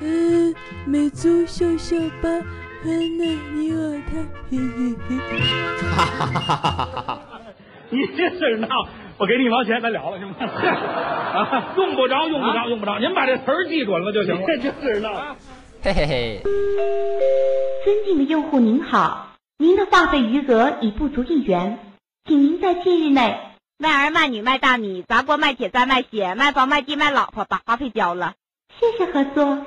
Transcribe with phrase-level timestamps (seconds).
[0.00, 0.54] 嗯，
[0.86, 2.28] 美足笑笑吧，
[2.82, 4.12] 欢乐你我他，
[4.50, 5.16] 嘿嘿嘿。
[5.94, 7.22] 哈哈哈哈哈哈！
[7.90, 8.68] 你这事闹，
[9.18, 10.34] 我给你一毛钱，咱了了行吗？
[10.38, 14.42] 啊，用不着，用不着，用不着，您把这词儿记准了就行了。
[14.46, 15.36] 这事闹，
[15.82, 16.40] 嘿嘿嘿。
[17.84, 21.78] 尊敬的用户您好，您的话费余额已不足一元，
[22.26, 23.38] 请您在近日内
[23.78, 28.34] 卖儿卖女卖大米砸锅卖铁再卖血卖房卖地卖老婆把话费交了，
[28.78, 29.66] 谢谢合作。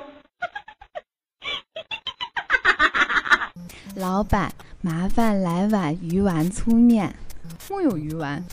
[3.94, 7.14] 老板，麻烦来碗鱼丸粗面。
[7.68, 8.44] 木有鱼丸，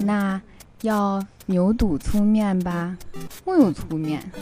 [0.00, 0.40] 那
[0.82, 2.96] 要牛肚粗面吧？
[3.44, 4.32] 木有粗面，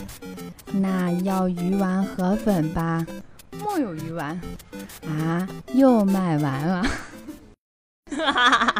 [0.72, 3.06] 那要鱼丸河粉吧？
[3.58, 4.41] 木有鱼丸。
[5.06, 6.82] 啊，又卖完了。
[8.16, 8.73] 哈哈哈哈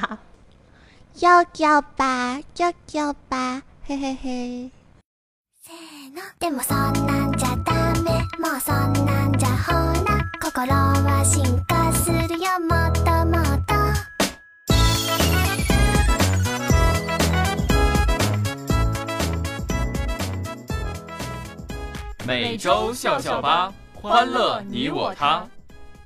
[1.25, 1.41] 哈哈哈哈哈！
[1.41, 4.71] 要叫吧，叫叫吧，嘿嘿嘿。
[22.27, 25.47] 每周笑笑吧，欢乐你我他。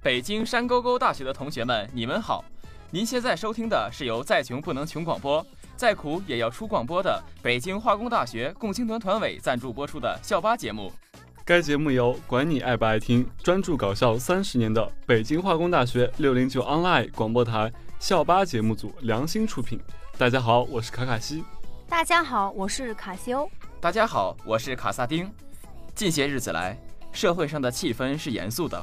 [0.01, 2.45] 北京山沟沟大学的同学们，你们好！
[2.91, 10.91] 您现在收听的是由再穷不能穷广播，再苦也要出广播的北京化工大学共青团团委赞助播出的校巴节目。
[11.45, 19.79] 该节目由管你爱不爱听、专注搞笑三十年的北京化工大学六零九 online 广播台校巴节目组良心出品。
[20.17, 21.45] 大家好，我是卡卡西。
[21.91, 23.51] 大家好，我是卡西欧。
[23.83, 25.31] 大家好，我是卡萨丁。
[25.95, 26.75] 近些日子来，
[27.13, 28.83] 社会上的气氛是严肃的，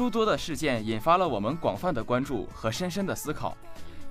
[0.00, 3.54] 诸多的事件引发了我们广泛的关注和深深的思考。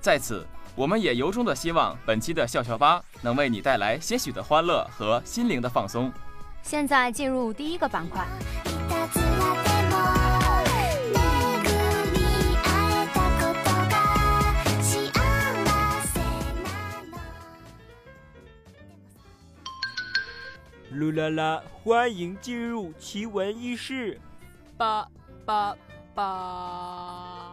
[0.00, 6.12] 在此，我们也由衷的希望本期的笑笑吧能为你带来些许的欢乐和心灵的放松。
[6.62, 8.24] 现在进入第一个板块。
[20.94, 21.62] 噜啦啦！
[21.82, 24.20] 欢迎进入奇闻异事。
[24.76, 25.04] 八
[25.44, 25.74] 八
[26.14, 27.52] 八。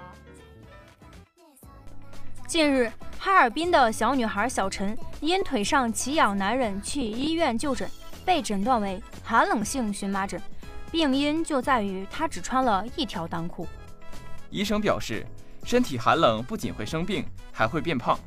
[2.47, 7.89] 近日，哈尔滨的小女孩小陈因腿上奇痒难忍，去医院就诊，
[8.25, 10.41] 被诊断为寒冷性荨麻疹，
[10.91, 13.67] 病因就在于她只穿了一条裆裤。
[14.49, 15.25] 医生表示，
[15.65, 18.17] 身体寒冷不仅会生病，还会变胖，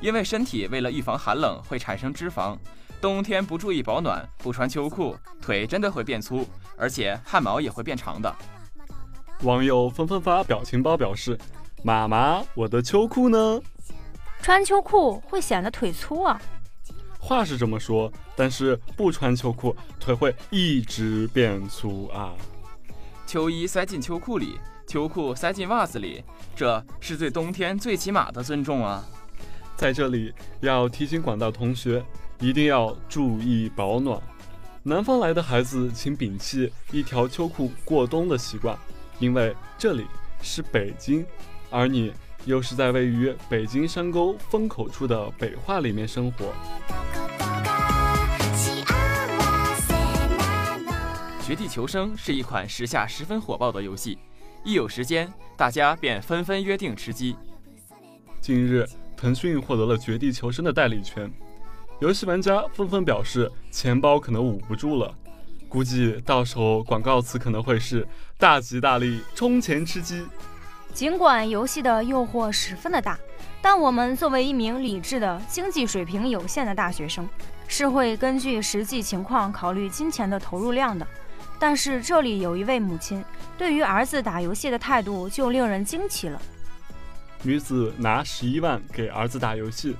[0.00, 2.56] 因为身体为了预防寒冷会产生脂肪。
[3.00, 6.46] 冬天不注意保暖，不穿秋裤，腿真的会变粗，
[6.78, 8.34] 而且汗毛也会变长的。
[9.42, 11.38] 网友纷纷发表情包表示
[11.84, 13.60] ：“妈妈，我的秋裤呢？”
[14.40, 16.40] 穿秋裤会显得腿粗啊？
[17.18, 22.32] 话是这么说，但是不穿秋裤，腿会一直变粗啊。
[23.26, 26.22] 秋衣塞进秋裤里，秋裤塞进袜子里，
[26.54, 29.04] 这是对冬天最起码的尊重啊！
[29.76, 32.04] 在这里要提醒广大同学。
[32.40, 34.20] 一定要注意保暖。
[34.82, 38.76] 南方来的孩子，请摒弃一条秋裤过冬的习惯，
[39.18, 40.06] 因为这里
[40.42, 41.24] 是北京，
[41.70, 42.12] 而你
[42.44, 46.52] 又是在位于北京山沟风口处的北化里面生活。
[51.46, 54.18] 绝地求生是一款时下十分火爆的游戏，
[54.64, 57.36] 一有时间，大家便纷纷约定吃鸡。
[58.40, 58.86] 近日，
[59.16, 61.30] 腾讯获得了绝地求生的代理权。
[62.00, 65.14] 游戏玩家纷纷表示，钱包可能捂不住了，
[65.74, 68.06] 估计到时候广告词可能会是
[68.38, 70.24] “大吉大利，充钱吃鸡”。
[70.94, 73.18] 尽管游戏的诱惑十分的大，
[73.60, 77.28] 但我们作为一名理智的、经济水平有限的大学生，
[77.66, 81.04] 是会根据实际情况考虑金钱的投入量的。
[81.58, 83.24] 但是这里有一位母亲
[83.58, 86.40] 对于儿子打游戏的态度就令人惊奇了。
[87.42, 89.96] 女子拿十一万给儿子打游戏。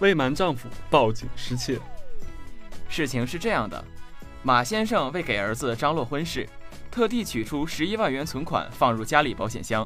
[0.00, 1.78] 未瞒丈夫报警失窃。
[2.88, 3.84] 事情是这样的，
[4.46, 6.48] 马先生为给儿子张罗婚事，
[6.88, 9.84] 特地取出十一万元存款放入家里保险箱，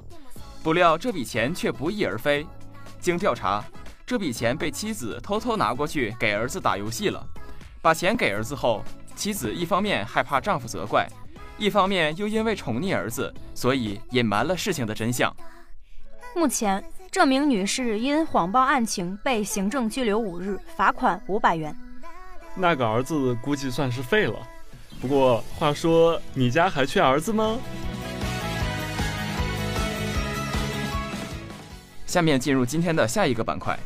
[0.62, 2.46] 不料这笔钱却不翼而飞。
[3.00, 3.64] 经调查，
[4.04, 7.26] 这笔钱被妻子偷偷拿过去给儿子打游戏了。
[7.80, 8.84] 把钱给儿子后，
[9.16, 11.08] 妻子一方面害怕丈夫责怪，
[11.56, 15.34] 一方面又因为宠溺儿子，所以隐瞒了事情的真相。
[16.36, 16.84] 目前。
[17.10, 21.74] 这名女士因谎报案情被行政拘留五日，罚款五百元。
[22.54, 24.38] 那个儿子估计算是废了。
[25.00, 27.58] 不过话说你家还缺儿子吗？
[32.06, 33.78] 下面进入今天的下一个板块。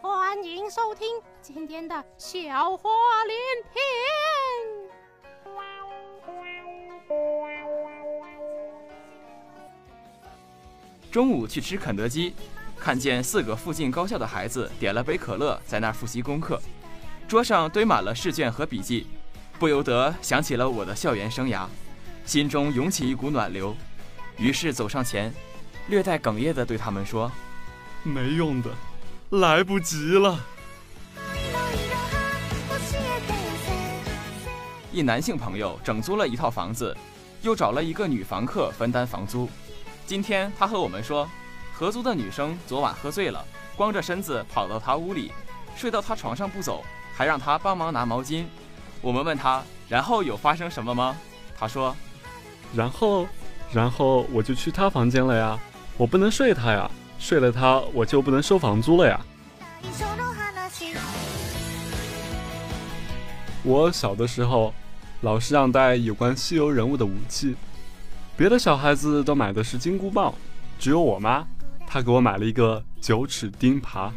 [0.00, 1.06] 欢迎收听
[1.40, 2.90] 今天的笑话
[3.26, 3.38] 连
[3.72, 4.31] 篇。
[11.12, 12.34] 中午去吃肯德基，
[12.80, 16.58] 看见四个附近高校的孩子点了杯可乐，在那儿复习功课，
[17.28, 19.06] 桌上堆满了试卷和笔记，
[19.58, 21.66] 不由得想起了我的校园生涯，
[22.24, 23.76] 心中涌起一股暖流，
[24.38, 25.30] 于是走上前，
[25.88, 27.30] 略带哽咽地对他们说
[28.02, 28.70] ：“没用的，
[29.28, 30.40] 来不及了。”
[34.90, 36.96] 一男性朋友整租了一套房子，
[37.42, 39.46] 又找了一个女房客分担房租。
[40.06, 41.28] 今天他和我们说，
[41.72, 43.44] 合租的女生昨晚喝醉了，
[43.76, 45.32] 光着身子跑到他屋里，
[45.76, 46.84] 睡到他床上不走，
[47.14, 48.44] 还让他帮忙拿毛巾。
[49.00, 51.16] 我们问他，然后有发生什么吗？
[51.56, 51.96] 他说，
[52.74, 53.26] 然后，
[53.72, 55.58] 然后我就去他房间了呀，
[55.96, 59.20] 我不能睡他呀，睡了他我就不能收房租了呀。
[63.64, 64.74] 我小的时候，
[65.20, 67.56] 老师让带有关西游人物的武器。
[68.34, 70.34] 别的小孩子都买的是金箍棒，
[70.78, 71.46] 只有我妈，
[71.86, 74.10] 她给我买了一个九齿钉耙。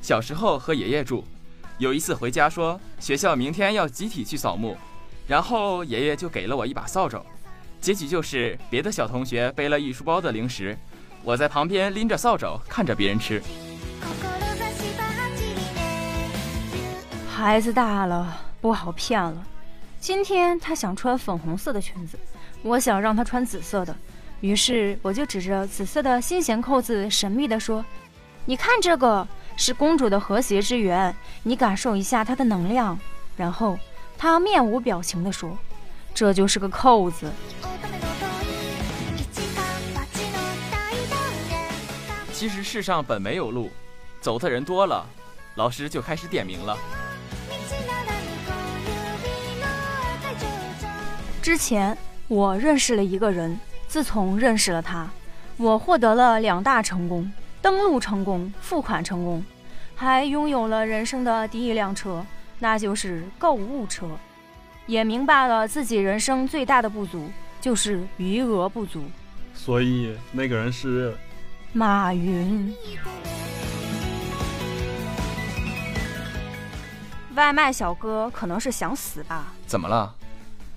[0.00, 1.24] 小时候和爷爷住，
[1.78, 4.76] 有一次回家说学校明天要集体去扫墓，
[5.26, 7.20] 然后爷爷就给了我一把扫帚，
[7.80, 10.78] 结局就是别的小同学背了一书包的零食，
[11.24, 13.42] 我在旁边拎着扫帚看着别人吃。
[17.28, 19.46] 孩子大了，不好骗了。
[20.02, 22.18] 今天他想穿粉红色的裙子，
[22.62, 23.96] 我想让他穿紫色的，
[24.40, 27.84] 于是我就指着紫色的心弦扣子，神秘地说
[28.44, 29.26] ：“你看这个
[29.56, 31.14] 是公主的和谐之源，
[31.44, 32.98] 你感受一下它的能量。”
[33.38, 33.78] 然后
[34.18, 35.56] 他面无表情地说
[36.12, 37.30] ：“这就是个扣子。”
[42.32, 43.70] 其实世上本没有路，
[44.20, 45.06] 走的人多了，
[45.54, 46.76] 老师就开始点名了。
[51.42, 51.98] 之前
[52.28, 53.58] 我认识了一个人，
[53.88, 55.10] 自从认识了他，
[55.56, 57.30] 我获得了两大成功：
[57.60, 59.44] 登录成功、付款成功，
[59.96, 62.24] 还拥有了人生的第一辆车，
[62.60, 64.06] 那就是购物车。
[64.86, 67.30] 也明白了自己人生最大的不足
[67.60, 69.02] 就是余额不足。
[69.52, 71.16] 所以那个人是
[71.72, 72.72] 马云。
[77.34, 79.52] 外卖小哥可能是想死吧？
[79.66, 80.14] 怎么了？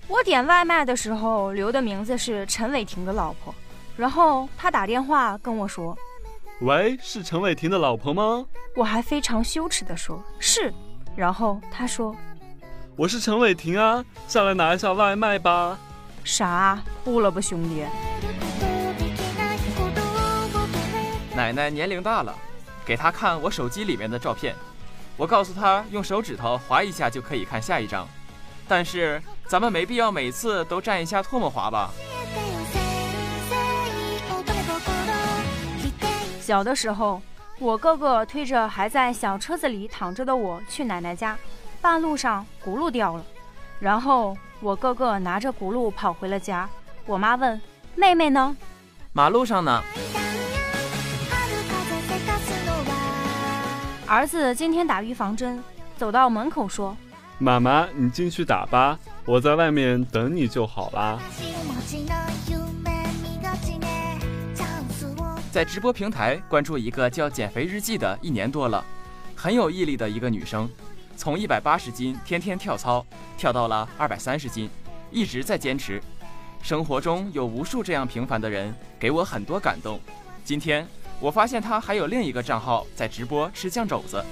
[0.08, 3.54] 我点外卖的时候留的名字是陈伟霆的老婆，
[3.98, 5.98] 然后他打电话跟我说
[6.62, 8.46] ：“喂，是陈伟霆的老婆吗？”
[8.78, 10.72] 我还非常羞耻的说：“是。”
[11.18, 12.16] 然后他说
[12.96, 15.78] ：“我是陈伟霆啊，下来拿一下外卖吧。”
[16.24, 16.80] 啥？
[17.04, 17.84] 不了吧，兄弟。
[21.36, 22.34] 奶奶年龄大了，
[22.86, 24.56] 给她看我手机里面的照片，
[25.18, 28.08] 我告诉她用手指头划一下就可以看下一张，
[28.68, 29.22] 但是。
[29.48, 31.92] 咱们没必要每次都蘸一下唾沫滑吧。
[36.42, 37.22] 小的时候，
[37.60, 41.38] 我哥哥推着还在小车子里躺着的我去奶奶家，
[41.80, 43.24] 半路上轱辘掉了，
[43.80, 46.68] 然后我哥哥拿着轱辘跑回了家。
[47.06, 47.62] 我妈问
[47.94, 48.58] ：“妹妹呢？”
[49.14, 49.84] 马路上呢。
[54.08, 55.64] 儿子今天打预防针，
[55.98, 56.98] 走到门口说
[57.38, 61.20] ：“妈妈，你进去打吧。”我在外面等你就好啦。
[65.52, 68.84] 在直播平台关注一个叫“减肥日记”的，一年多了，
[69.36, 70.70] 很有毅力的一个女生，
[71.16, 73.06] 从一百八十斤天天跳操，
[73.38, 74.70] 跳到了二百三十斤，
[75.12, 76.02] 一直在坚持。
[76.62, 80.00] 生活中有无数这样平凡的人，给我很多感动。
[80.44, 80.86] 今天
[81.20, 84.24] 我发现她还有另一个账号在直播吃酱肘子。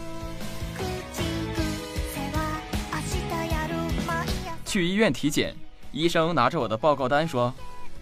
[4.73, 5.55] 去医院体检，
[5.91, 7.53] 医生拿着我的报告单说：“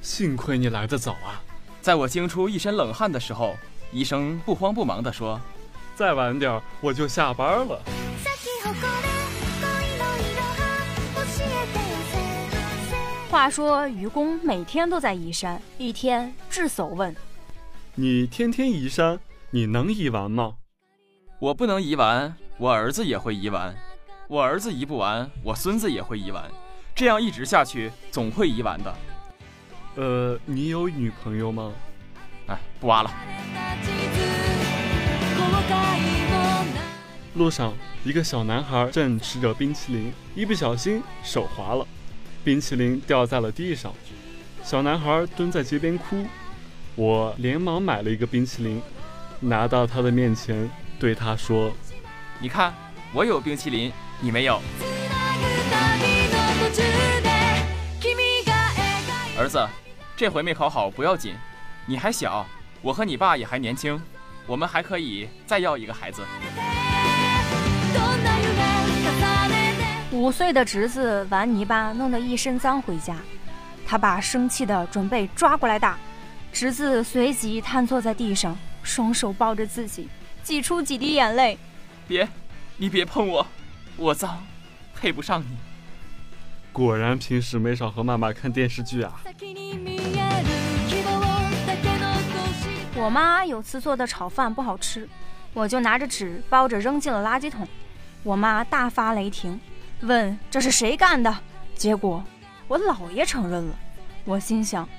[0.02, 1.44] 幸亏你来得早啊！”
[1.84, 3.58] 在我惊出一身冷汗的时候，
[3.92, 5.38] 医生不慌不忙地说
[5.96, 7.78] ：“再晚点我就下班了。”
[13.30, 17.14] 话说愚公每天都在移山，一天智叟问
[17.96, 20.54] ：“你天天移山，你能移完吗？”
[21.40, 23.76] 我不能移完，我儿子也会移完。
[24.32, 26.42] 我儿子移不完，我孙子也会移完，
[26.96, 28.96] 这样一直下去，总会移完的。
[29.96, 31.74] 呃，你有女朋友吗？
[32.48, 33.12] 哎，不挖了。
[37.34, 37.74] 路上，
[38.06, 41.86] 一个小男孩正吃着冰淇淋，一不小心手滑了，
[42.42, 43.94] 冰淇淋掉在了地上。
[44.64, 46.26] 小男孩蹲在街边哭，
[46.96, 48.82] 我连忙买了一个冰淇淋，
[49.42, 51.74] 拿到他的面前，对他说
[52.40, 52.74] ：“你看，
[53.14, 54.62] 我有冰淇淋，你没有。”
[59.38, 59.68] 儿子，
[60.16, 61.34] 这回没考好不要紧，
[61.88, 62.46] 你还小，
[62.82, 64.00] 我和你爸也还年轻，
[64.46, 66.22] 我们还可以再要一个孩子。
[70.12, 73.16] 五岁的侄子玩泥巴弄得一身脏回家，
[73.88, 75.98] 他爸生气的准备抓过来打，
[76.54, 80.08] 侄子随即瘫坐在地上，双手抱着自己，
[80.44, 81.58] 挤出几滴眼泪。
[82.08, 82.28] 别，
[82.78, 83.48] 你别碰我，
[84.02, 84.42] 我脏，
[84.96, 85.46] 配不上你。
[86.72, 89.22] 果然平时没少和妈妈看电视剧啊！
[92.96, 95.08] 我妈有次做的炒饭不好吃，
[95.54, 97.68] 我就拿着纸包着扔进了垃圾桶。
[98.24, 99.62] 我妈大发雷霆，
[100.00, 101.38] 问这是谁干的？
[101.76, 102.24] 结果
[102.68, 103.76] 我姥爷承认了。
[104.26, 104.90] 我心想，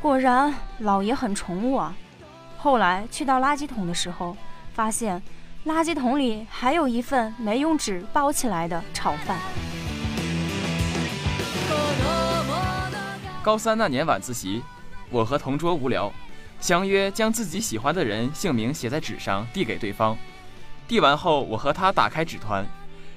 [0.00, 1.92] 果然姥爷很宠我。
[2.56, 4.36] 后来去到垃圾桶的时候，
[4.72, 5.20] 发现
[5.66, 9.36] 垃圾桶里还有一份没用纸包起来的炒饭。
[13.42, 14.62] 高三那年晚自习，
[15.10, 16.12] 我和同桌无聊，
[16.60, 20.16] 相约将自己喜欢的人姓名写在纸上递给对方。
[20.86, 22.64] 递完后，我和他打开纸团，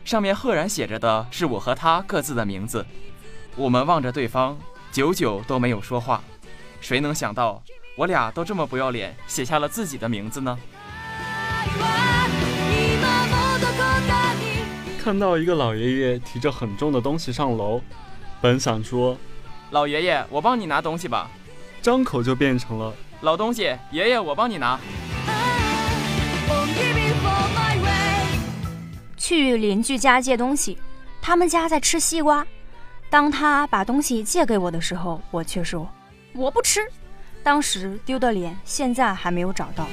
[0.04, 2.84] 上面赫然写着的是我和他各自的名字。
[3.56, 4.58] 我们望着对方，
[4.92, 6.24] 久久都没有说话。
[6.82, 7.62] 谁能想到，
[7.96, 10.58] 我俩都这么不要脸，写下了自己的名字呢？
[15.10, 17.82] 看到一个老爷爷提着很重的东西上楼，
[18.40, 19.18] 本想说。
[19.72, 21.32] 老爷爷，我帮你拿东西吧。
[21.82, 24.80] 张口就变成了老东西，爷爷我帮你拿。
[29.18, 30.78] 去邻居家借东西，
[31.20, 32.46] 他们家在吃西瓜。
[33.10, 35.90] 当他把东西借给我的时候，我却说
[36.34, 36.82] 我不吃。
[37.42, 39.88] 当时丢的脸，现在还没有找到。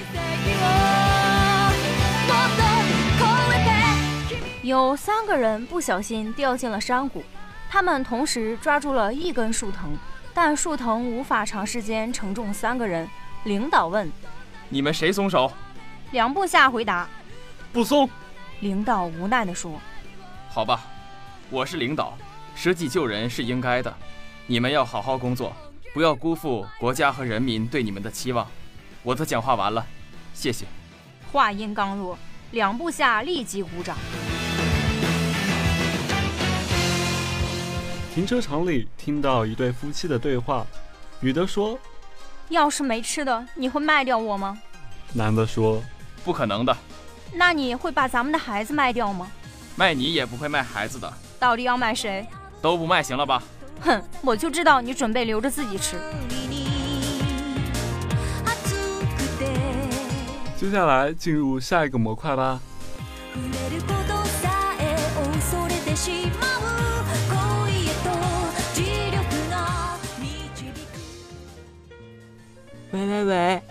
[4.67, 7.23] 有三个人不小心掉进了山谷。
[7.71, 9.97] 他们同时抓住了一根树藤，
[10.35, 13.09] 但树藤无法长时间承重三个人。
[13.45, 14.11] 领导问
[14.69, 15.53] ：“你们谁松手？”
[16.11, 17.09] 两部下回答
[17.73, 18.11] ：“不松。”
[18.59, 19.81] 领导无奈地说
[20.51, 20.81] ：“好吧，
[21.49, 22.19] 我是领导，
[22.57, 23.95] 舍己救人是应该的。
[24.49, 25.55] 你们要好好工作，
[25.95, 28.45] 不要辜负国家和人民对你们的期望。”
[29.05, 29.87] 我的讲话完了，
[30.35, 30.67] 谢谢。
[31.31, 32.19] 话音刚落，
[32.51, 33.97] 两部下立即鼓掌。
[38.17, 40.67] 停车场里听到一对夫妻的对话，
[41.21, 41.79] 女的说
[42.49, 44.57] ：“要是没吃的，你会卖掉我吗？”
[45.13, 45.83] 男的说
[46.25, 46.75] ：“不可能的。”
[47.35, 49.31] 那你会把咱们的孩子卖掉吗？
[49.75, 51.13] 卖你也不会卖孩子的。
[51.39, 52.27] 到底要卖谁？
[52.63, 53.43] 都不卖，行了吧？
[53.83, 55.99] 哼，我就知道你准备留着自己吃。
[60.57, 62.59] 接下来进入下一个模块吧。
[72.97, 73.63] 喂喂喂，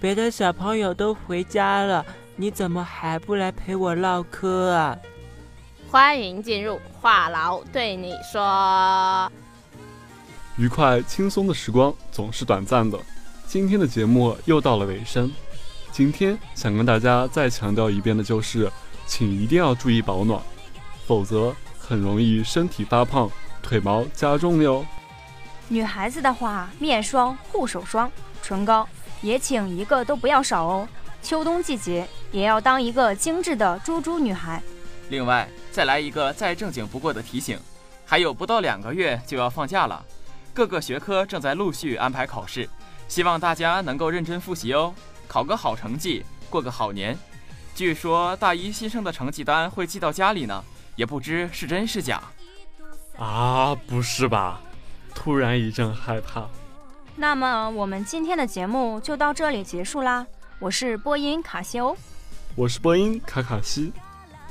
[0.00, 2.04] 别的小朋友都回家了，
[2.34, 4.98] 你怎么还不来陪我唠嗑啊？
[5.88, 9.30] 欢迎进入话痨对你说。
[10.56, 12.98] 愉快轻松的时光总是短暂的，
[13.46, 15.30] 今天的节目又到了尾声。
[15.92, 18.68] 今天想跟大家再强调一遍的就是，
[19.06, 20.42] 请一定要注意保暖，
[21.06, 23.30] 否则很容易身体发胖，
[23.62, 24.84] 腿毛加重哟。
[25.68, 28.10] 女孩子的话，面霜、护手霜。
[28.44, 28.86] 唇膏
[29.22, 30.88] 也请一个都不要少哦。
[31.22, 34.62] 秋冬季节也要当一个精致的猪猪女孩。
[35.08, 37.58] 另外，再来一个再正经不过的提醒：
[38.04, 40.04] 还有不到两个月就要放假了，
[40.52, 42.68] 各个学科正在陆续安排考试，
[43.08, 44.94] 希望大家能够认真复习哦，
[45.26, 47.16] 考个好成绩，过个好年。
[47.74, 50.62] 据说大一新生的成绩单会寄到家里呢，
[50.94, 52.22] 也不知是真是假。
[53.16, 54.60] 啊，不是吧？
[55.14, 56.46] 突然一阵害怕。
[57.16, 60.26] 那么我们今天的节目就到这里结束啦。
[60.58, 61.96] 我是播音卡西欧，
[62.56, 63.92] 我是播音卡卡西，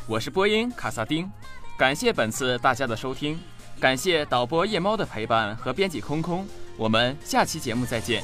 [0.08, 1.30] 我是播音卡萨丁。
[1.78, 3.40] 感谢本次大家的收听，
[3.80, 6.48] 感谢导播夜猫的陪伴和编辑空空。
[6.78, 8.24] 我们下期节目再见。